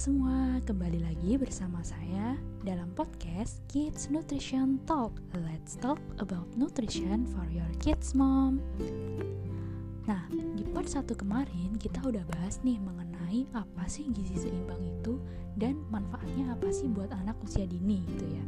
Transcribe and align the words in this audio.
semua, 0.00 0.56
kembali 0.64 1.04
lagi 1.04 1.36
bersama 1.36 1.84
saya 1.84 2.32
dalam 2.64 2.88
podcast 2.96 3.60
Kids 3.68 4.08
Nutrition 4.08 4.80
Talk. 4.88 5.12
Let's 5.36 5.76
talk 5.76 6.00
about 6.24 6.48
nutrition 6.56 7.28
for 7.28 7.44
your 7.52 7.68
kids 7.84 8.16
mom. 8.16 8.64
Nah, 10.08 10.24
di 10.56 10.64
part 10.72 10.88
1 10.88 11.04
kemarin 11.04 11.76
kita 11.76 12.00
udah 12.00 12.24
bahas 12.32 12.64
nih 12.64 12.80
mengenai 12.80 13.44
apa 13.52 13.84
sih 13.92 14.08
gizi 14.16 14.48
seimbang 14.48 14.80
itu 14.80 15.20
dan 15.60 15.76
manfaatnya 15.92 16.56
apa 16.56 16.72
sih 16.72 16.88
buat 16.88 17.12
anak 17.12 17.36
usia 17.44 17.68
dini 17.68 18.00
gitu 18.16 18.24
ya. 18.24 18.44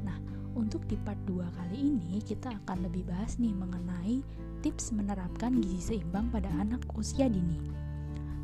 Nah, 0.00 0.16
untuk 0.56 0.80
di 0.88 0.96
part 1.04 1.20
2 1.28 1.44
kali 1.60 1.92
ini 1.92 2.24
kita 2.24 2.56
akan 2.64 2.88
lebih 2.88 3.04
bahas 3.04 3.36
nih 3.36 3.52
mengenai 3.52 4.24
tips 4.64 4.96
menerapkan 4.96 5.60
gizi 5.60 6.00
seimbang 6.00 6.32
pada 6.32 6.48
anak 6.56 6.80
usia 6.96 7.28
dini. 7.28 7.85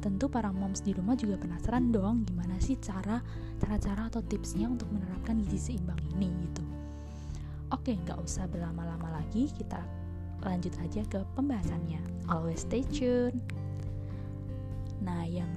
Tentu 0.02 0.26
para 0.26 0.50
moms 0.50 0.82
di 0.82 0.90
rumah 0.98 1.14
juga 1.14 1.38
penasaran 1.38 1.94
dong 1.94 2.26
gimana 2.26 2.58
sih 2.58 2.74
cara 2.82 3.22
cara-cara 3.62 4.10
atau 4.10 4.18
tipsnya 4.18 4.66
untuk 4.66 4.90
menerapkan 4.90 5.38
gizi 5.46 5.78
seimbang 5.78 6.02
ini 6.18 6.26
gitu. 6.50 6.66
Oke, 7.70 7.94
nggak 7.94 8.18
usah 8.18 8.50
berlama-lama 8.50 9.22
lagi, 9.22 9.46
kita 9.54 9.78
lanjut 10.42 10.74
aja 10.82 11.06
ke 11.06 11.22
pembahasannya. 11.38 12.02
Always 12.26 12.66
stay 12.66 12.82
tune. 12.90 13.38
Nah, 15.06 15.22
yang 15.22 15.48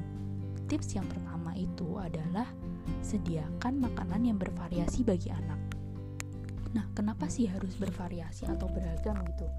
tips 0.70 0.94
yang 0.94 1.10
pertama 1.10 1.58
itu 1.58 1.98
adalah 1.98 2.46
sediakan 3.02 3.82
makanan 3.82 4.30
yang 4.30 4.38
bervariasi 4.38 5.02
bagi 5.02 5.34
anak. 5.34 5.58
Nah, 6.78 6.86
kenapa 6.94 7.26
sih 7.34 7.50
harus 7.50 7.74
bervariasi 7.82 8.46
atau 8.46 8.70
beragam 8.70 9.18
gitu? 9.26 9.50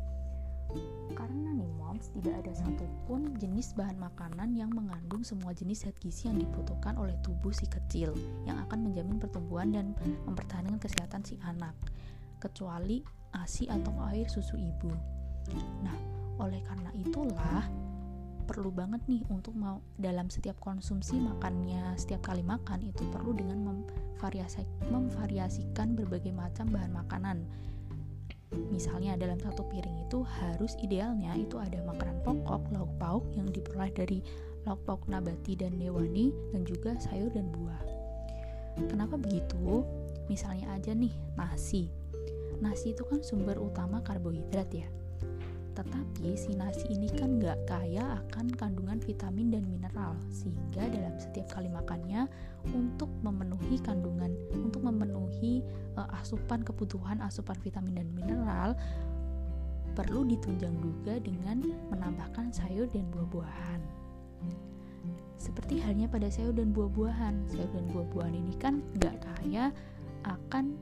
Karena 1.16 1.54
nih 1.56 1.70
moms, 1.78 2.12
tidak 2.12 2.44
ada 2.44 2.52
satupun 2.52 3.34
jenis 3.40 3.72
bahan 3.72 3.96
makanan 3.96 4.52
yang 4.52 4.70
mengandung 4.72 5.22
semua 5.24 5.56
jenis 5.56 5.86
zat 5.88 5.96
gizi 6.02 6.28
yang 6.28 6.38
dibutuhkan 6.42 6.98
oleh 7.00 7.16
tubuh 7.24 7.54
si 7.54 7.64
kecil 7.66 8.12
yang 8.44 8.60
akan 8.68 8.90
menjamin 8.90 9.16
pertumbuhan 9.16 9.72
dan 9.72 9.96
mempertahankan 10.28 10.76
kesehatan 10.76 11.22
si 11.24 11.40
anak, 11.46 11.72
kecuali 12.42 13.00
ASI 13.32 13.68
atau 13.68 13.92
air 14.12 14.28
susu 14.28 14.56
ibu. 14.56 14.92
Nah, 15.84 15.96
oleh 16.42 16.60
karena 16.64 16.90
itulah 16.92 17.64
perlu 18.46 18.70
banget 18.70 19.02
nih 19.10 19.26
untuk 19.26 19.58
mau 19.58 19.82
dalam 19.98 20.30
setiap 20.30 20.54
konsumsi 20.62 21.18
makannya 21.18 21.98
setiap 21.98 22.30
kali 22.30 22.46
makan 22.46 22.78
itu 22.86 23.02
perlu 23.10 23.34
dengan 23.34 23.58
memvariasi, 23.58 24.62
memvariasikan 24.86 25.98
berbagai 25.98 26.30
macam 26.30 26.70
bahan 26.70 26.94
makanan 26.94 27.42
Misalnya 28.54 29.18
dalam 29.18 29.40
satu 29.42 29.66
piring 29.66 30.06
itu 30.06 30.22
harus 30.22 30.78
idealnya 30.78 31.34
itu 31.34 31.58
ada 31.58 31.82
makanan 31.82 32.22
pokok, 32.22 32.62
lauk 32.70 32.92
pauk 33.00 33.24
yang 33.34 33.50
diperoleh 33.50 33.90
dari 33.90 34.18
lauk 34.62 34.78
pauk 34.86 35.02
nabati 35.10 35.58
dan 35.58 35.74
hewani 35.74 36.30
dan 36.54 36.62
juga 36.62 36.94
sayur 36.98 37.30
dan 37.34 37.50
buah. 37.50 37.82
Kenapa 38.86 39.16
begitu? 39.18 39.82
Misalnya 40.30 40.76
aja 40.76 40.92
nih 40.92 41.14
nasi. 41.34 41.88
Nasi 42.60 42.92
itu 42.92 43.02
kan 43.08 43.24
sumber 43.24 43.58
utama 43.58 44.04
karbohidrat 44.04 44.68
ya. 44.70 44.86
Tetapi 45.76 46.32
si 46.40 46.56
nasi 46.56 46.88
ini 46.88 47.12
kan 47.12 47.36
nggak 47.36 47.68
kaya 47.68 48.24
akan 48.24 48.48
kandungan 48.56 48.96
vitamin 49.04 49.52
dan 49.52 49.68
mineral, 49.68 50.16
sehingga 50.32 50.88
dalam 50.88 51.12
setiap 51.20 51.52
kali 51.52 51.68
makannya 51.68 52.24
untuk 52.72 53.12
memenuhi 53.20 53.76
kandungan, 53.84 54.32
untuk 54.56 54.80
memenuhi 54.80 55.60
uh, 56.00 56.08
asupan 56.16 56.64
kebutuhan 56.64 57.20
asupan 57.20 57.60
vitamin 57.60 58.00
dan 58.00 58.08
mineral, 58.16 58.72
perlu 59.92 60.24
ditunjang 60.24 60.72
juga 60.80 61.20
dengan 61.20 61.60
menambahkan 61.92 62.56
sayur 62.56 62.88
dan 62.88 63.04
buah-buahan. 63.12 63.80
Seperti 65.36 65.84
halnya 65.84 66.08
pada 66.08 66.32
sayur 66.32 66.56
dan 66.56 66.72
buah-buahan, 66.72 67.52
sayur 67.52 67.68
dan 67.76 67.84
buah-buahan 67.92 68.32
ini 68.32 68.56
kan 68.56 68.80
nggak 68.96 69.20
kaya 69.20 69.68
akan 70.24 70.72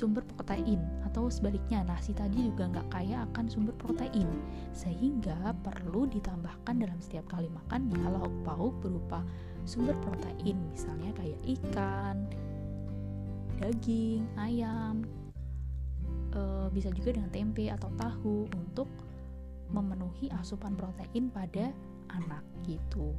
sumber 0.00 0.24
protein 0.32 0.80
atau 1.04 1.28
sebaliknya 1.28 1.84
nasi 1.84 2.16
tadi 2.16 2.48
juga 2.48 2.72
nggak 2.72 2.88
kaya 2.88 3.28
akan 3.28 3.52
sumber 3.52 3.76
protein 3.76 4.24
sehingga 4.72 5.52
perlu 5.60 6.08
ditambahkan 6.08 6.80
dalam 6.80 6.96
setiap 7.04 7.28
kali 7.28 7.52
makannya 7.52 8.00
lauk 8.08 8.32
pauk 8.40 8.72
berupa 8.80 9.20
sumber 9.68 9.92
protein 10.00 10.56
misalnya 10.72 11.12
kayak 11.20 11.40
ikan, 11.60 12.16
daging, 13.60 14.24
ayam, 14.40 15.04
e, 16.32 16.40
bisa 16.72 16.88
juga 16.96 17.20
dengan 17.20 17.28
tempe 17.28 17.68
atau 17.68 17.92
tahu 18.00 18.48
untuk 18.56 18.88
memenuhi 19.68 20.32
asupan 20.40 20.80
protein 20.80 21.28
pada 21.28 21.76
anak 22.08 22.42
gitu. 22.64 23.12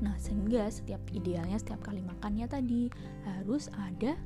Nah, 0.00 0.16
sehingga 0.18 0.66
setiap 0.72 0.98
idealnya 1.14 1.60
setiap 1.60 1.84
kali 1.84 2.02
makannya 2.02 2.48
tadi 2.50 2.90
harus 3.22 3.70
ada 3.78 4.18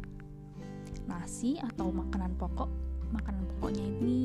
nasi 1.09 1.57
atau 1.59 1.91
makanan 1.93 2.37
pokok. 2.37 2.71
Makanan 3.09 3.45
pokoknya 3.57 3.85
ini 3.89 4.17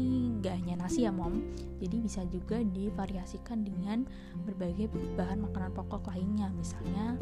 nggak 0.43 0.53
hanya 0.59 0.75
nasi 0.83 1.07
ya 1.07 1.11
mom. 1.15 1.39
Jadi 1.79 1.95
bisa 2.03 2.27
juga 2.27 2.59
divariasikan 2.59 3.63
dengan 3.63 4.03
berbagai 4.43 4.91
bahan 5.15 5.39
makanan 5.47 5.71
pokok 5.71 6.11
lainnya. 6.11 6.51
Misalnya 6.51 7.15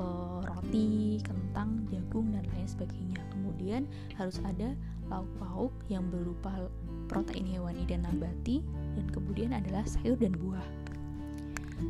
uh, 0.00 0.40
roti 0.40 1.20
kentang 1.20 1.84
jagung 1.92 2.32
dan 2.32 2.48
lain 2.56 2.68
sebagainya. 2.68 3.20
Kemudian 3.28 3.84
harus 4.16 4.40
ada 4.42 4.72
lauk 5.12 5.28
pauk 5.36 5.72
yang 5.92 6.08
berupa 6.08 6.70
protein 7.10 7.44
hewani 7.44 7.84
dan 7.84 8.06
nabati 8.06 8.64
dan 8.96 9.06
kemudian 9.12 9.52
adalah 9.52 9.84
sayur 9.84 10.16
dan 10.16 10.32
buah. 10.32 10.64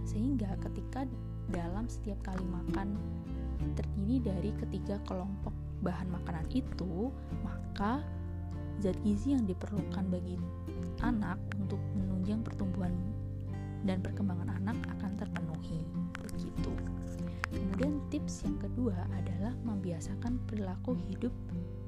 Sehingga 0.07 0.59
ketika 0.67 1.07
dalam 1.51 1.87
setiap 1.87 2.19
kali 2.27 2.43
makan 2.47 2.99
terdiri 3.75 4.23
dari 4.23 4.51
ketiga 4.57 4.97
kelompok 5.05 5.53
bahan 5.81 6.09
makanan 6.13 6.47
itu, 6.53 7.09
maka 7.45 8.05
zat 8.81 8.97
gizi 9.05 9.37
yang 9.37 9.45
diperlukan 9.45 10.09
bagi 10.09 10.37
anak 11.05 11.37
untuk 11.57 11.81
menunjang 11.97 12.45
pertumbuhan 12.45 12.93
dan 13.85 14.05
perkembangan 14.05 14.61
anak 14.61 14.77
akan 14.99 15.13
terpenuhi. 15.17 15.81
Begitu. 16.21 16.73
Kemudian 17.51 18.01
tips 18.13 18.45
yang 18.47 18.57
kedua 18.61 18.97
adalah 19.17 19.57
membiasakan 19.65 20.39
perilaku 20.47 20.95
hidup 21.09 21.33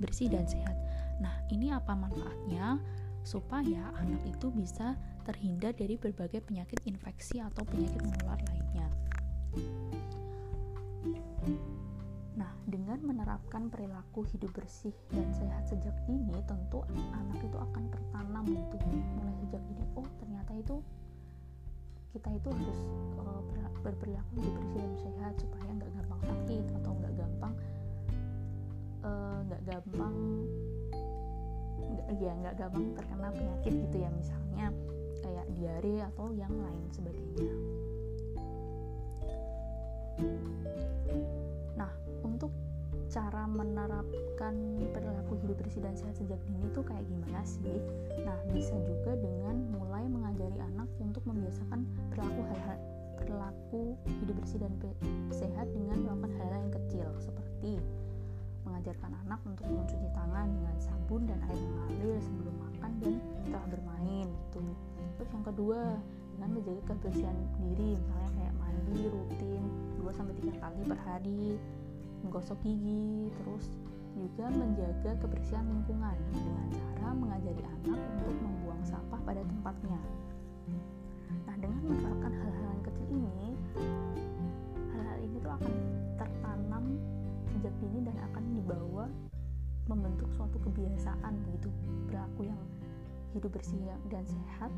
bersih 0.02 0.32
dan 0.32 0.48
sehat. 0.48 0.74
Nah, 1.22 1.32
ini 1.52 1.70
apa 1.70 1.94
manfaatnya? 1.94 2.80
Supaya 3.22 3.94
anak 4.02 4.18
itu 4.26 4.50
bisa 4.50 4.98
terhindar 5.22 5.70
dari 5.78 5.94
berbagai 5.94 6.42
penyakit 6.42 6.82
infeksi 6.90 7.38
atau 7.38 7.62
penyakit 7.62 8.02
menular 8.02 8.40
lainnya. 8.50 8.88
Nah, 12.32 12.48
dengan 12.64 12.96
menerapkan 13.04 13.68
perilaku 13.68 14.24
hidup 14.32 14.56
bersih 14.56 14.94
dan 15.12 15.28
sehat 15.36 15.68
sejak 15.68 15.92
dini, 16.08 16.40
tentu 16.48 16.80
anak 17.12 17.38
itu 17.44 17.58
akan 17.60 17.84
tertanam 17.92 18.44
gitu 18.48 18.76
mulai 18.88 19.36
sejak 19.44 19.62
dini. 19.68 19.84
Oh, 19.92 20.08
ternyata 20.16 20.52
itu 20.56 20.76
kita 22.12 22.28
itu 22.32 22.48
harus 22.52 22.80
uh, 23.20 23.40
berperilaku 23.84 24.32
hidup 24.40 24.52
bersih 24.60 24.80
dan 24.80 24.94
sehat 25.00 25.34
supaya 25.40 25.70
nggak 25.76 25.90
gampang 25.96 26.22
sakit 26.28 26.66
atau 26.76 26.92
nggak 26.92 27.14
gampang 27.16 27.54
eh, 29.02 29.38
nggak 29.48 29.62
uh, 29.62 29.66
gampang 29.66 30.16
ya 32.20 32.32
nggak 32.36 32.54
gampang 32.60 32.84
terkena 32.94 33.28
penyakit 33.32 33.72
gitu 33.88 33.96
ya 33.96 34.10
misalnya 34.12 34.66
kayak 35.24 35.46
diare 35.56 35.94
atau 36.12 36.26
yang 36.36 36.52
lain 36.52 36.84
sebagainya. 36.92 37.54
Cara 43.12 43.44
menerapkan 43.44 44.54
perilaku 44.96 45.36
hidup 45.44 45.60
bersih 45.60 45.84
dan 45.84 45.92
sehat 45.92 46.16
sejak 46.16 46.40
dini 46.48 46.64
itu 46.64 46.80
kayak 46.80 47.04
gimana 47.04 47.40
sih? 47.44 47.78
Nah, 48.24 48.38
bisa 48.56 48.72
juga 48.88 49.12
dengan 49.20 49.68
mulai 49.76 50.08
mengajari 50.08 50.56
anak 50.72 50.88
untuk 50.96 51.20
membiasakan 51.28 51.84
perilaku 52.08 52.40
hal-hal 52.48 52.78
perilaku 53.20 53.94
hidup 54.18 54.34
bersih 54.40 54.58
dan 54.58 54.72
sehat 55.30 55.68
dengan 55.70 56.00
melakukan 56.02 56.32
hal-hal 56.40 56.58
yang 56.66 56.74
kecil 56.74 57.08
seperti 57.20 57.78
mengajarkan 58.66 59.12
anak 59.26 59.40
untuk 59.46 59.66
mencuci 59.68 60.08
tangan 60.14 60.48
dengan 60.50 60.76
sabun 60.78 61.22
dan 61.26 61.38
air 61.50 61.58
mengalir 61.58 62.18
sebelum 62.22 62.54
makan 62.58 62.90
dan 63.02 63.14
setelah 63.44 63.66
bermain 63.70 64.26
gitu. 64.26 64.62
Terus 65.18 65.30
yang 65.30 65.44
kedua, 65.46 65.80
dengan 66.34 66.50
menjaga 66.58 66.82
kebersihan 66.90 67.38
diri 67.60 67.94
misalnya 67.94 68.30
kayak 68.34 68.54
mandi 68.58 69.00
rutin 69.06 69.62
2 70.02 70.16
sampai 70.18 70.34
3 70.42 70.62
kali 70.62 70.80
per 70.88 70.98
hari 71.06 71.44
menggosok 72.22 72.58
gigi, 72.62 73.28
terus 73.42 73.66
juga 74.12 74.46
menjaga 74.52 75.12
kebersihan 75.18 75.64
lingkungan 75.66 76.16
dengan 76.30 76.66
cara 76.72 77.10
mengajari 77.16 77.62
anak 77.64 78.00
untuk 78.18 78.36
membuang 78.38 78.82
sampah 78.84 79.20
pada 79.24 79.42
tempatnya. 79.42 80.00
Nah, 81.48 81.56
dengan 81.58 81.80
menerapkan 81.82 82.32
hal-hal 82.32 82.68
yang 82.76 82.84
kecil 82.86 83.08
ini, 83.10 83.48
hal-hal 84.94 85.18
ini 85.24 85.36
tuh 85.40 85.52
akan 85.52 85.72
tertanam 86.20 86.84
sejak 87.50 87.74
dini 87.80 88.00
dan 88.04 88.16
akan 88.30 88.44
dibawa 88.54 89.04
membentuk 89.90 90.30
suatu 90.38 90.56
kebiasaan 90.62 91.32
begitu 91.50 91.68
perilaku 92.06 92.46
yang 92.46 92.60
hidup 93.34 93.50
bersih 93.50 93.80
dan 94.12 94.22
sehat 94.22 94.70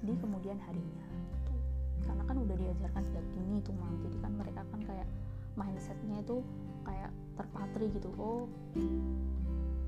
di 0.00 0.14
kemudian 0.16 0.56
harinya. 0.64 1.06
karena 2.00 2.24
kan 2.24 2.36
udah 2.42 2.56
diajarkan 2.56 3.02
sejak 3.06 3.26
dini 3.36 3.60
tuh 3.60 3.76
mam 3.76 3.92
jadi 4.02 4.18
kan 4.24 4.32
mereka 4.34 4.64
kan 4.72 4.80
kayak 4.88 5.08
mindsetnya 5.54 6.24
itu 6.24 6.40
kayak 6.90 7.10
terpatri 7.38 7.86
gitu. 7.94 8.10
Oh 8.18 8.50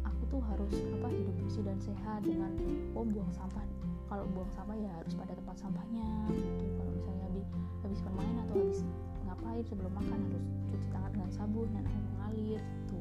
aku 0.06 0.22
tuh 0.30 0.40
harus 0.46 0.72
apa 1.02 1.08
hidup 1.10 1.34
bersih 1.42 1.62
dan 1.66 1.78
sehat 1.82 2.22
dengan 2.22 2.54
oh 2.94 3.02
buang 3.02 3.32
sampah. 3.34 3.66
Kalau 4.06 4.24
buang 4.30 4.50
sampah 4.54 4.76
ya 4.78 4.90
harus 5.02 5.18
pada 5.18 5.34
tempat 5.34 5.56
sampahnya 5.58 6.06
gitu. 6.30 6.64
Kalau 6.78 6.90
misalnya 6.94 7.24
habis 7.26 7.46
habis 7.82 8.00
bermain 8.06 8.36
atau 8.46 8.54
habis 8.62 8.80
ngapain 9.26 9.64
sebelum 9.66 9.92
makan 9.98 10.18
harus 10.30 10.44
cuci 10.70 10.88
tangan 10.94 11.10
dengan 11.10 11.30
sabun 11.34 11.68
dan 11.74 11.84
air 11.90 12.02
mengalir 12.14 12.62
gitu. 12.86 12.98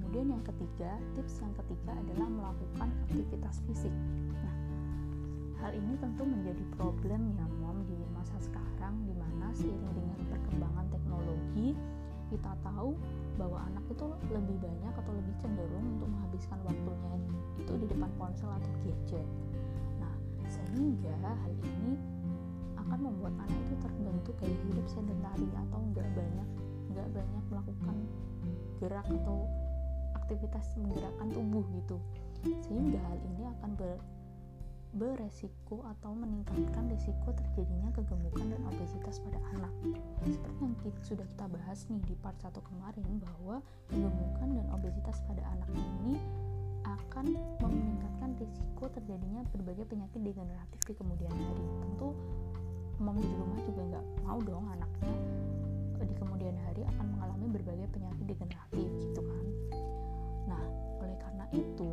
Kemudian 0.00 0.26
yang 0.34 0.44
ketiga 0.44 0.90
tips 1.14 1.38
yang 1.44 1.54
ketiga 1.64 1.92
adalah 1.94 2.28
melakukan 2.30 2.88
aktivitas 3.06 3.62
fisik. 3.68 3.94
Nah 4.42 4.56
hal 5.60 5.72
ini 5.72 5.98
tentu 5.98 6.22
menjadi 6.22 6.64
problem 6.78 7.34
ya 7.36 7.44
mom 7.58 7.82
di 7.88 7.96
masa 8.14 8.36
sekarang 8.38 9.02
di 9.08 9.14
mana 9.16 9.50
seiring 9.56 9.92
dengan 9.92 10.18
perkembangan 10.30 10.86
teknologi 10.92 11.74
kita 12.32 12.52
tahu 12.62 12.98
bahwa 13.36 13.62
anak 13.70 13.84
itu 13.92 14.06
lebih 14.32 14.56
banyak 14.58 14.92
atau 14.96 15.12
lebih 15.14 15.34
cenderung 15.38 15.86
untuk 15.98 16.08
menghabiskan 16.10 16.58
waktunya 16.66 17.12
itu 17.60 17.72
di 17.78 17.86
depan 17.86 18.10
ponsel 18.18 18.50
atau 18.50 18.70
gadget. 18.82 19.28
Nah, 20.00 20.14
sehingga 20.48 21.14
hal 21.22 21.54
ini 21.62 21.94
akan 22.80 22.98
membuat 23.02 23.34
anak 23.42 23.58
itu 23.66 23.74
terbentuk 23.82 24.34
gaya 24.38 24.56
hidup 24.70 24.86
sedentari 24.86 25.48
atau 25.54 25.78
nggak 25.90 26.08
banyak 26.14 26.48
nggak 26.94 27.08
banyak 27.12 27.44
melakukan 27.50 27.96
gerak 28.78 29.06
atau 29.10 29.50
aktivitas 30.16 30.64
menggerakkan 30.78 31.28
tubuh 31.34 31.64
gitu 31.76 31.98
sehingga 32.62 33.00
hal 33.10 33.18
ini 33.34 33.42
akan 33.58 33.70
beresiko 34.94 35.82
atau 35.82 36.14
meningkatkan 36.14 36.86
risiko 36.86 37.34
terjadinya 37.34 37.90
kegemukan 37.90 38.46
dan 38.52 38.62
obesitas 38.70 39.18
pada 39.24 39.38
anak. 39.56 39.72
Seperti 40.22 40.60
yang 40.62 40.74
sudah 41.02 41.26
kita 41.26 41.46
bahas 41.50 41.78
nih 41.90 42.02
di 42.06 42.14
part 42.22 42.38
1 42.38 42.54
kemarin 42.54 43.08
bahwa 43.18 43.58
kegemukan 43.90 44.48
dan 44.54 44.66
obesitas 44.70 45.18
pada 45.26 45.42
anak 45.50 45.70
ini 45.74 46.20
akan 46.86 47.34
meningkatkan 47.64 48.30
risiko 48.38 48.86
terjadinya 48.92 49.42
berbagai 49.50 49.90
penyakit 49.90 50.20
degeneratif 50.22 50.78
di 50.86 50.94
kemudian 50.94 51.32
hari. 51.34 51.64
Tentu 51.82 52.08
mom 53.02 53.18
di 53.18 53.28
rumah 53.34 53.60
juga 53.66 53.82
nggak 53.92 54.06
mau 54.24 54.38
dong 54.40 54.64
anaknya 54.72 55.16
di 56.06 56.14
kemudian 56.14 56.54
hari 56.68 56.86
akan 56.86 57.06
mengalami 57.16 57.46
berbagai 57.50 57.88
penyakit 57.90 58.24
degeneratif 58.28 58.88
gitu 59.02 59.20
kan. 59.24 59.44
Nah, 60.46 60.62
oleh 61.02 61.16
karena 61.18 61.44
itu 61.50 61.92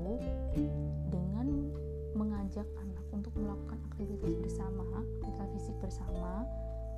mengajak 2.13 2.65
anak 2.79 3.05
untuk 3.13 3.33
melakukan 3.37 3.79
aktivitas 3.93 4.33
bersama, 4.41 4.83
aktivitas 5.21 5.49
fisik 5.57 5.75
bersama. 5.81 6.45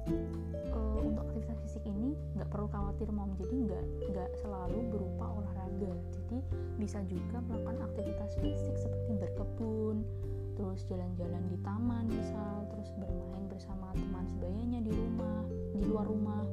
Uh, 0.05 1.01
untuk 1.01 1.25
aktivitas 1.25 1.57
fisik 1.65 1.81
ini 1.89 2.13
nggak 2.37 2.45
perlu 2.53 2.69
khawatir 2.69 3.09
mom, 3.09 3.33
jadi 3.41 3.55
nggak 3.57 3.85
nggak 4.13 4.31
selalu 4.37 4.85
berupa 4.93 5.33
olahraga. 5.33 5.93
Jadi 6.13 6.45
bisa 6.77 7.01
juga 7.09 7.41
melakukan 7.49 7.89
aktivitas 7.89 8.37
fisik 8.37 8.77
seperti 8.77 9.17
berkebun, 9.17 10.05
terus 10.53 10.85
jalan-jalan 10.85 11.41
di 11.49 11.57
taman 11.65 12.05
misal, 12.05 12.69
terus 12.69 12.93
bermain 13.01 13.49
bersama 13.49 13.97
teman 13.97 14.29
sebayanya 14.29 14.79
di 14.85 14.93
rumah, 14.93 15.41
di 15.73 15.81
luar 15.89 16.05
rumah. 16.05 16.45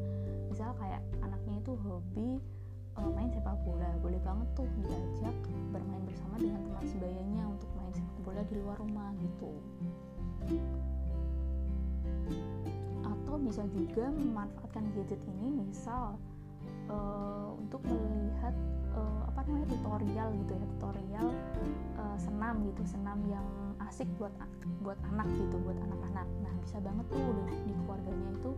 Misal 0.48 0.72
kayak 0.80 1.04
anaknya 1.20 1.60
itu 1.60 1.72
hobi 1.76 2.40
uh, 2.96 3.10
main 3.12 3.28
sepak 3.32 3.56
bola, 3.64 3.88
boleh 4.00 4.20
banget 4.24 4.48
tuh 4.56 4.68
diajak 4.80 5.36
bermain 5.72 6.04
bersama 6.08 6.40
dengan 6.40 6.60
teman 6.64 6.84
sebayanya 6.88 7.42
untuk 7.52 7.68
di 8.52 8.60
luar 8.60 8.76
rumah 8.76 9.08
gitu. 9.18 9.50
Atau 13.02 13.34
bisa 13.40 13.64
juga 13.72 14.12
memanfaatkan 14.12 14.84
gadget 14.92 15.20
ini 15.24 15.64
misal 15.64 16.20
uh, 16.92 17.56
untuk 17.56 17.80
melihat 17.88 18.54
uh, 18.92 19.22
apa 19.32 19.48
namanya 19.48 19.72
tutorial 19.72 20.28
gitu 20.44 20.52
ya 20.52 20.66
tutorial 20.76 21.28
uh, 21.96 22.16
senam 22.20 22.54
gitu 22.68 22.82
senam 22.84 23.18
yang 23.26 23.46
asik 23.88 24.08
buat 24.20 24.32
buat 24.84 24.98
anak 25.12 25.28
gitu 25.32 25.56
buat 25.64 25.76
anak-anak. 25.76 26.28
Nah 26.44 26.52
bisa 26.60 26.76
banget 26.80 27.06
tuh 27.08 27.20
di, 27.20 27.56
di 27.68 27.72
keluarganya 27.84 28.28
itu 28.36 28.52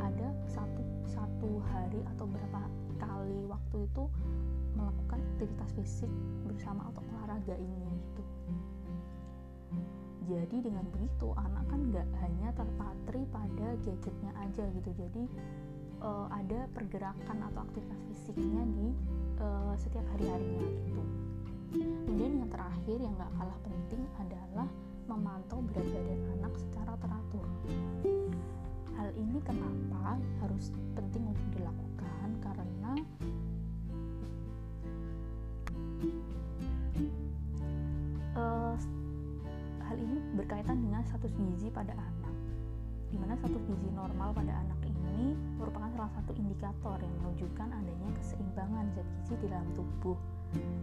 ada 0.00 0.28
satu 0.48 0.82
satu 1.06 1.50
hari 1.70 2.00
atau 2.16 2.24
berapa 2.24 2.60
kali 2.96 3.44
waktu 3.44 3.76
itu 3.84 4.04
melakukan 4.76 5.20
aktivitas 5.36 5.70
fisik 5.76 6.12
bersama 6.44 6.84
atau 6.92 7.00
olahraga 7.12 7.56
ini 7.56 7.88
gitu 7.96 8.22
jadi 10.26 10.56
dengan 10.58 10.82
begitu 10.90 11.30
anak 11.38 11.64
kan 11.70 11.80
nggak 11.94 12.08
hanya 12.18 12.48
terpatri 12.58 13.22
pada 13.30 13.68
gadgetnya 13.86 14.32
aja 14.42 14.64
gitu. 14.74 14.90
Jadi 14.98 15.24
uh, 16.02 16.26
ada 16.34 16.66
pergerakan 16.74 17.46
atau 17.52 17.62
aktivitas 17.62 18.00
fisiknya 18.10 18.62
di 18.74 18.88
uh, 19.38 19.74
setiap 19.78 20.02
hari-harinya 20.14 20.66
gitu. 20.82 21.02
Kemudian 21.78 22.42
yang 22.42 22.50
terakhir 22.50 22.96
yang 22.98 23.14
nggak 23.14 23.32
kalah 23.38 23.58
penting 23.62 24.02
adalah 24.18 24.68
memantau 25.06 25.62
berat 25.70 25.86
badan 25.86 26.20
anak 26.42 26.54
secara 26.58 26.92
teratur 26.98 27.46
gizi 41.56 41.72
pada 41.72 41.96
anak 41.96 42.34
di 43.08 43.16
mana 43.16 43.32
status 43.40 43.64
gizi 43.64 43.88
normal 43.96 44.36
pada 44.36 44.52
anak 44.60 44.76
ini 44.84 45.32
merupakan 45.56 45.88
salah 45.96 46.12
satu 46.20 46.36
indikator 46.36 47.00
yang 47.00 47.14
menunjukkan 47.24 47.68
adanya 47.72 48.08
keseimbangan 48.20 48.84
zat 48.92 49.08
gizi 49.16 49.34
di 49.40 49.46
dalam 49.48 49.64
tubuh. 49.72 50.20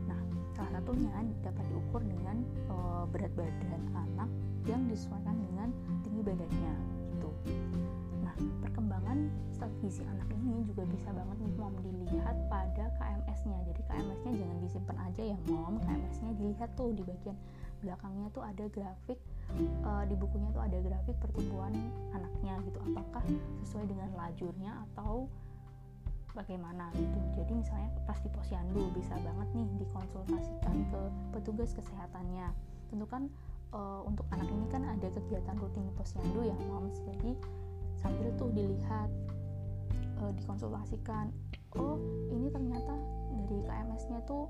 Nah, 0.10 0.18
salah 0.58 0.82
satunya 0.82 1.14
dapat 1.46 1.62
diukur 1.70 2.02
dengan 2.02 2.42
e, 2.42 2.76
berat 3.14 3.30
badan 3.38 3.86
anak 3.94 4.30
yang 4.66 4.82
disesuaikan 4.90 5.38
dengan 5.46 5.70
tinggi 6.02 6.26
badannya 6.26 6.74
gitu. 7.14 7.30
Nah, 8.26 8.36
perkembangan 8.66 9.30
status 9.54 9.78
gizi 9.86 10.02
anak 10.10 10.26
ini 10.34 10.66
juga 10.66 10.90
bisa 10.90 11.14
banget 11.14 11.38
nih 11.38 11.54
mom 11.62 11.78
dilihat 11.86 12.50
pada 12.50 12.90
KMS-nya. 12.98 13.62
Jadi 13.70 13.82
KMS-nya 13.86 14.34
jangan 14.42 14.58
disimpan 14.58 14.98
aja 15.06 15.22
ya 15.22 15.38
mom. 15.54 15.78
KMS-nya 15.86 16.32
dilihat 16.34 16.74
tuh 16.74 16.90
di 16.98 17.06
bagian 17.06 17.38
belakangnya 17.86 18.32
tuh 18.34 18.42
ada 18.42 18.66
grafik 18.74 19.22
uh, 19.86 20.04
di 20.08 20.16
bukunya 20.18 20.50
tuh 20.52 20.64
ada 20.64 20.78
grafik 20.82 21.16
pertumbuhan 21.22 21.74
anaknya 22.16 22.60
gitu. 22.68 22.80
Apakah 22.94 23.24
sesuai 23.64 23.86
dengan 23.90 24.10
lajurnya 24.18 24.72
atau 24.92 25.30
bagaimana 26.34 26.90
gitu. 26.98 27.20
Jadi 27.38 27.52
misalnya 27.54 27.90
pas 28.10 28.18
di 28.20 28.30
posyandu 28.34 28.90
bisa 28.98 29.14
banget 29.22 29.48
nih 29.54 29.70
dikonsultasikan 29.86 30.76
ke 30.90 31.02
petugas 31.38 31.72
kesehatannya. 31.78 32.50
Tentu 32.90 33.06
kan 33.06 33.30
uh, 33.72 34.02
untuk 34.06 34.26
anak 34.34 34.50
ini 34.50 34.66
kan 34.70 34.84
ada 34.86 35.08
kegiatan 35.14 35.56
rutin 35.62 35.86
di 35.86 35.94
posyandu 35.94 36.42
ya 36.42 36.58
moms. 36.70 36.98
Jadi 37.06 37.38
sambil 38.02 38.34
tuh 38.36 38.50
dilihat 38.52 39.10
uh, 40.20 40.32
dikonsultasikan 40.34 41.30
oh 41.78 41.98
ini 42.30 42.50
ternyata 42.50 42.94
dari 43.54 43.70
KMS-nya 43.70 44.20
tuh 44.26 44.50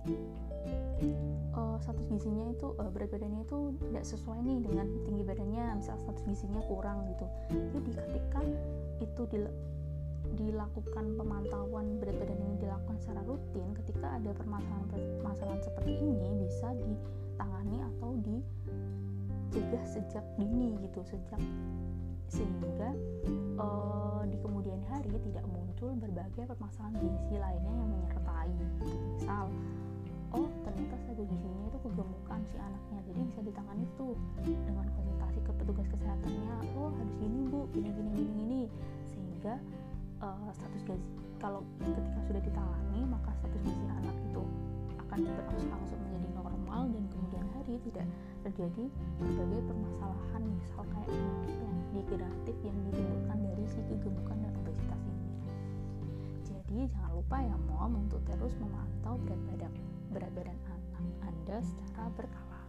uh, 1.60 1.78
status 1.84 2.08
gizinya 2.08 2.48
itu 2.56 2.72
uh, 2.80 2.88
berat 2.88 3.12
badannya 3.12 3.44
itu 3.44 3.76
tidak 3.92 4.04
sesuai 4.08 4.40
nih 4.40 4.64
dengan 4.64 4.88
tinggi 5.04 5.24
badannya 5.28 5.64
misal 5.76 6.00
status 6.08 6.24
gizinya 6.24 6.64
kurang 6.72 7.04
gitu. 7.12 7.28
Jadi 7.76 7.92
ketika 8.00 8.42
itu 9.04 9.22
dil 9.28 9.46
dilakukan 10.40 11.20
pemantauan 11.20 12.00
berat 12.00 12.16
badan 12.16 12.40
ini 12.40 12.56
dilakukan 12.64 12.96
secara 13.04 13.22
rutin 13.28 13.76
ketika 13.84 14.08
ada 14.16 14.32
permasalahan-permasalahan 14.32 15.62
seperti 15.62 16.00
ini 16.00 16.48
bisa 16.48 16.72
ditangani 16.74 17.84
atau 17.84 18.16
dicegah 18.24 19.84
sejak 19.84 20.26
dini 20.40 20.80
gitu 20.80 21.04
sejak 21.04 21.44
sehingga 22.34 22.90
uh, 23.62 24.26
di 24.26 24.38
kemudian 24.42 24.82
hari 24.90 25.14
tidak 25.30 25.46
muncul 25.46 25.94
berbagai 26.02 26.50
permasalahan 26.50 26.98
gizi 26.98 27.38
lainnya 27.38 27.74
yang 27.78 27.90
menyertai. 27.94 28.52
Misal 29.14 29.46
oh 30.34 30.50
ternyata 30.66 30.96
status 30.98 31.30
gizinya 31.30 31.66
itu 31.70 31.80
kegemukan 31.86 32.40
si 32.50 32.56
anaknya. 32.58 33.00
Jadi 33.06 33.20
bisa 33.30 33.40
ditangani 33.46 33.86
tuh 33.94 34.18
dengan 34.42 34.86
konsultasi 34.98 35.40
ke 35.46 35.52
petugas 35.62 35.88
kesehatannya. 35.94 36.56
Oh 36.74 36.90
harus 36.90 37.16
gini 37.22 37.40
bu 37.54 37.70
gini 37.70 37.90
gini 37.94 38.10
gini 38.18 38.32
gini. 38.42 38.62
Sehingga 39.14 39.54
uh, 40.26 40.50
status 40.58 40.82
gizi 40.90 41.06
kalau 41.38 41.62
ketika 41.78 42.20
sudah 42.26 42.42
ditangani 42.42 43.02
maka 43.06 43.30
status 43.38 43.62
gizi 43.62 43.86
anak 43.94 44.16
akan 45.14 45.30
berangsur-angsur 45.30 45.98
menjadi 46.10 46.30
normal 46.34 46.82
dan 46.90 47.04
kemudian 47.14 47.46
hari 47.54 47.78
tidak 47.86 48.08
terjadi 48.42 48.84
berbagai 49.22 49.62
permasalahan 49.70 50.42
misal 50.58 50.82
kayak 50.90 51.10
penyakit 51.14 51.54
yang 51.62 51.78
degeneratif 51.94 52.56
yang 52.66 52.78
ditimbulkan 52.90 53.38
dari 53.46 53.66
si 53.70 53.80
kegemukan 53.86 54.38
dan 54.42 54.54
obesitas 54.58 55.02
ini 55.06 55.30
jadi 56.42 56.80
jangan 56.90 57.12
lupa 57.14 57.38
ya 57.46 57.56
mom 57.70 57.94
untuk 58.10 58.22
terus 58.26 58.58
memantau 58.58 59.14
berat 59.22 59.42
badan 59.54 59.74
berat 60.10 60.32
badan 60.34 60.58
anak 60.66 60.82
Anda 61.22 61.58
secara 61.62 62.08
berkala. 62.16 62.62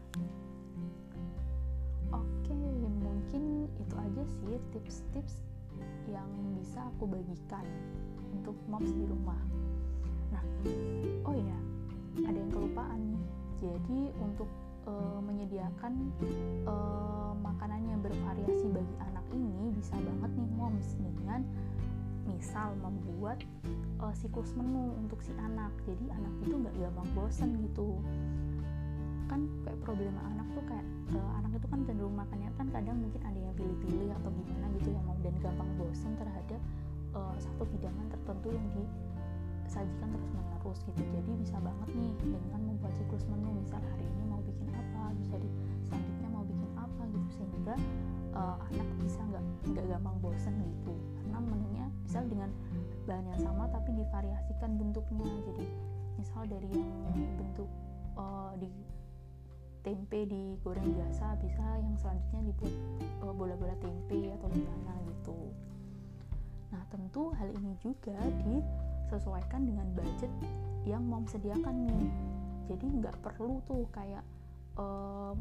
Oke, 2.10 2.56
mungkin 3.00 3.72
itu 3.80 3.94
aja 3.96 4.22
sih 4.26 4.60
tips 4.74 5.00
tips-tips 5.16 5.34
yang 6.12 6.28
bisa 6.60 6.84
aku 6.92 7.08
bagikan 7.08 7.64
untuk 8.36 8.54
moms 8.68 8.92
di 8.92 9.04
rumah 9.08 9.40
nah 10.30 10.44
oh 11.26 11.34
iya 11.34 11.58
ada 12.22 12.38
yang 12.38 12.52
kelupaan 12.54 13.00
nih. 13.10 13.24
Jadi 13.58 14.00
untuk 14.22 14.50
uh, 14.86 15.18
menyediakan 15.24 15.92
uh, 16.68 17.32
makanan 17.40 17.80
yang 17.88 18.00
bervariasi 18.04 18.70
bagi 18.70 18.94
anak 19.02 19.26
ini 19.34 19.74
bisa 19.74 19.96
banget 19.98 20.30
nih 20.38 20.50
moms 20.54 20.88
dengan 21.00 21.40
misal 22.24 22.72
membuat 22.80 23.40
uh, 24.00 24.14
siklus 24.14 24.52
menu 24.54 24.94
untuk 25.00 25.18
si 25.24 25.32
anak. 25.40 25.72
Jadi 25.88 26.06
anak 26.12 26.32
itu 26.44 26.54
nggak 26.54 26.74
gampang 26.78 27.08
bosen 27.16 27.50
gitu. 27.64 27.98
Kan 29.26 29.48
kayak 29.64 29.80
problema 29.82 30.20
anak 30.30 30.46
tuh 30.52 30.64
kayak 30.68 30.86
uh, 31.16 31.32
anak 31.42 31.56
itu 31.56 31.66
kan 31.68 31.80
cenderung 31.84 32.16
makannya 32.16 32.50
kan 32.54 32.66
kadang 32.70 32.96
mungkin 33.00 33.20
ada 33.24 33.38
yang 33.38 33.54
pilih-pilih 33.56 34.08
atau 34.22 34.30
gimana 34.30 34.66
gitu 34.78 34.88
ya 34.94 35.00
mau 35.02 35.16
dan 35.24 35.34
gampang 35.42 35.70
bosen 35.80 36.12
terhadap 36.16 36.60
uh, 37.16 37.34
satu 37.40 37.64
hidangan 37.74 38.06
tertentu 38.12 38.48
yang 38.52 38.66
disajikan 39.64 40.08
terus 40.12 40.28
menerus 40.32 40.78
gitu. 40.84 41.02
Jadi 41.02 41.30
bisa 41.40 41.56
banget 41.60 41.88
nih 41.96 42.12
dengan 42.20 42.60
membuat 42.64 42.92
siklus 42.96 43.24
menu 43.28 43.50
misal 43.60 43.80
hari 43.80 44.04
ini 44.04 44.22
mau 44.28 44.40
bikin 44.44 44.68
apa 44.72 45.02
bisa 45.18 45.34
di 45.40 45.48
selanjutnya 45.88 46.28
mau 46.30 46.44
bikin 46.44 46.70
apa 46.76 47.02
gitu 47.10 47.30
sehingga 47.40 47.74
uh, 48.36 48.56
anak 48.70 48.88
bisa 49.02 49.20
nggak 49.24 49.44
nggak 49.72 49.84
gampang 49.90 50.16
bosen 50.20 50.54
gitu. 50.62 50.94
Karena 51.20 51.38
menunya 51.42 51.86
misal 52.04 52.22
dengan 52.28 52.50
bahan 53.04 53.24
yang 53.28 53.40
sama 53.40 53.64
tapi 53.72 53.90
divariasikan 53.96 54.70
bentuknya. 54.76 55.28
Jadi 55.52 55.64
misal 56.20 56.42
dari 56.46 56.68
yang 56.70 57.20
bentuk 57.36 57.68
uh, 58.14 58.54
di 58.56 58.70
tempe 59.84 60.24
digoreng 60.24 60.96
biasa 60.96 61.36
bisa 61.44 61.64
yang 61.76 61.92
selanjutnya 62.00 62.40
dibuat 62.48 62.74
uh, 63.20 63.34
bola-bola 63.36 63.76
tempe 63.84 64.32
atau 64.32 64.48
gimana 64.48 64.96
gitu 65.12 65.52
nah 66.74 66.82
tentu 66.90 67.30
hal 67.38 67.54
ini 67.54 67.78
juga 67.78 68.18
disesuaikan 68.42 69.62
dengan 69.62 69.86
budget 69.94 70.32
yang 70.82 71.06
mau 71.06 71.22
sediakan 71.30 71.86
nih. 71.86 72.10
Jadi 72.66 72.86
nggak 72.98 73.14
perlu 73.22 73.62
tuh 73.62 73.86
kayak 73.94 74.26
uh, 74.74 75.38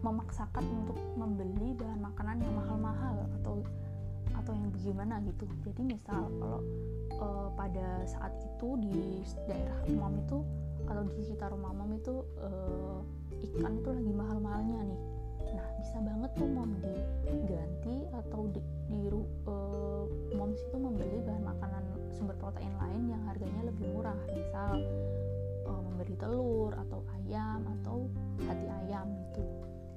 memaksakan 0.00 0.64
untuk 0.64 0.96
membeli 1.20 1.76
bahan 1.76 2.00
makanan 2.00 2.36
yang 2.40 2.54
mahal-mahal 2.56 3.16
atau 3.40 3.60
atau 4.34 4.52
yang 4.56 4.68
bagaimana 4.72 5.20
gitu. 5.24 5.44
Jadi 5.68 5.80
misal 5.84 6.28
kalau 6.40 6.60
uh, 7.20 7.48
pada 7.56 8.04
saat 8.04 8.32
itu 8.40 8.68
di 8.80 9.24
daerah 9.48 9.80
mom 9.92 10.16
itu 10.20 10.38
kalau 10.84 11.02
di 11.08 11.24
sekitar 11.24 11.48
rumah 11.52 11.72
mom 11.72 11.96
itu 11.96 12.24
uh, 12.40 13.00
ikan 13.52 13.80
itu 13.80 13.88
lagi 13.92 14.12
mahal-mahalnya 14.12 14.80
nih. 14.84 15.00
Nah 15.56 15.66
bisa 15.80 15.96
banget 16.00 16.30
tuh 16.36 16.48
mom 16.48 16.72
diganti 16.80 17.03
protein 22.54 22.74
lain 22.78 23.02
yang 23.10 23.22
harganya 23.26 23.62
lebih 23.66 23.86
murah. 23.90 24.14
Misal 24.30 24.78
uh, 25.66 25.80
memberi 25.90 26.14
telur 26.14 26.70
atau 26.78 27.02
ayam 27.18 27.66
atau 27.82 28.06
hati 28.46 28.66
ayam 28.86 29.10
gitu. 29.10 29.42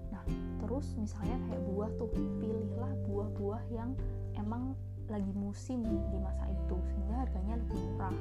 Nah 0.09 0.25
terus 0.65 0.97
misalnya 0.97 1.37
kayak 1.45 1.61
buah 1.69 1.89
tuh 2.01 2.09
pilihlah 2.41 2.91
buah-buah 3.05 3.63
yang 3.69 3.93
emang 4.41 4.73
lagi 5.07 5.31
musim 5.37 5.85
di 5.85 6.17
masa 6.17 6.49
itu 6.49 6.75
sehingga 6.89 7.15
harganya 7.29 7.61
lebih 7.61 7.77
murah. 7.93 8.15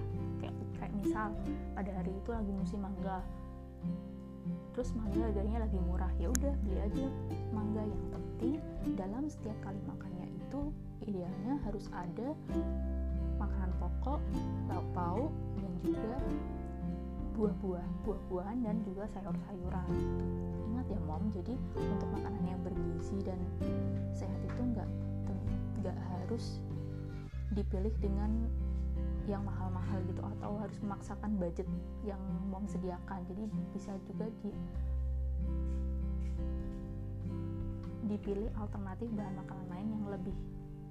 Kayak 0.44 0.54
kayak 0.76 0.92
misal 1.00 1.28
pada 1.72 1.90
hari 1.96 2.12
itu 2.12 2.28
lagi 2.28 2.52
musim 2.52 2.84
mangga. 2.84 3.24
Terus 4.76 4.92
mangga 4.92 5.32
harganya 5.32 5.64
lagi 5.64 5.80
murah. 5.80 6.12
Ya 6.20 6.28
udah 6.28 6.52
beli 6.60 6.76
aja 6.84 7.08
mangga 7.56 7.88
yang 7.88 8.04
penting. 8.12 8.60
Dalam 9.00 9.24
setiap 9.32 9.56
kali 9.64 9.80
makannya 9.88 10.28
itu 10.28 10.60
idealnya 11.00 11.56
harus 11.64 11.88
ada 11.96 12.36
pokok 13.78 14.20
lauk 14.68 14.86
pauk 14.96 15.32
dan 15.60 15.72
juga 15.84 16.14
buah-buah 17.36 17.86
buah-buahan 18.08 18.58
dan 18.64 18.76
juga 18.88 19.04
sayur-sayuran. 19.12 19.88
Ingat 20.72 20.86
ya 20.88 21.00
mom? 21.04 21.28
Jadi 21.36 21.52
untuk 21.76 22.08
makanan 22.16 22.44
yang 22.48 22.60
bergizi 22.64 23.20
dan 23.20 23.36
sehat 24.16 24.40
itu 24.40 24.62
nggak 24.72 24.88
nggak 25.84 25.98
harus 26.08 26.64
dipilih 27.52 27.92
dengan 28.00 28.48
yang 29.28 29.44
mahal-mahal 29.44 30.00
gitu 30.08 30.22
atau 30.22 30.56
harus 30.56 30.78
memaksakan 30.80 31.36
budget 31.36 31.68
yang 32.08 32.18
mau 32.48 32.64
sediakan. 32.64 33.20
Jadi 33.28 33.42
bisa 33.76 33.92
juga 34.08 34.26
di 34.40 34.50
dipilih 38.06 38.48
alternatif 38.56 39.10
bahan 39.12 39.34
makanan 39.34 39.66
lain 39.66 39.86
yang 39.92 40.04
lebih 40.08 40.36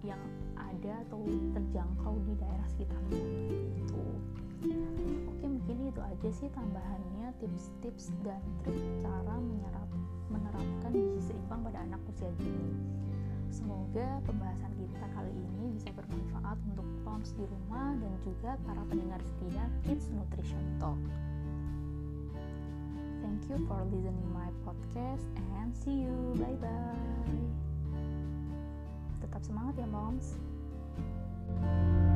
yang 0.05 0.21
ada 0.53 1.01
atau 1.09 1.25
terjangkau 1.57 2.15
di 2.29 2.33
daerah 2.37 2.67
sekitarnya 2.69 3.25
gitu 3.81 4.05
oke 5.33 5.45
mungkin 5.45 5.77
itu 5.89 6.01
aja 6.01 6.29
sih 6.29 6.49
tambahannya 6.53 7.33
tips-tips 7.41 8.13
dan 8.21 8.41
trik 8.61 8.85
cara 9.01 9.35
menyerap 9.41 9.89
menerapkan 10.29 10.93
gizi 10.93 11.33
seimbang 11.33 11.65
pada 11.65 11.81
anak 11.81 12.01
usia 12.13 12.29
dini 12.37 12.69
semoga 13.49 14.21
pembahasan 14.29 14.73
kita 14.77 15.05
kali 15.15 15.33
ini 15.33 15.73
bisa 15.73 15.89
bermanfaat 15.95 16.57
untuk 16.69 16.87
moms 17.07 17.31
di 17.33 17.45
rumah 17.47 17.95
dan 17.97 18.13
juga 18.27 18.59
para 18.67 18.81
pendengar 18.91 19.21
setia 19.23 19.65
Kids 19.87 20.11
Nutrition 20.11 20.65
Talk. 20.77 20.99
Thank 23.23 23.47
you 23.49 23.57
for 23.65 23.79
listening 23.87 24.29
my 24.35 24.51
podcast 24.67 25.25
and 25.57 25.71
see 25.71 26.03
you. 26.03 26.35
Bye 26.35 26.59
bye. 26.59 27.64
Tetap 29.35 29.51
semangat 29.51 29.75
ya 29.83 29.87
moms. 29.91 30.39
thank 31.59 32.07
you 32.07 32.14